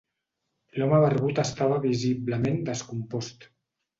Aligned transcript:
L'home 0.79 1.01
barbut 1.03 1.41
estava 1.43 1.77
visiblement 1.85 2.57
descompost. 2.71 3.49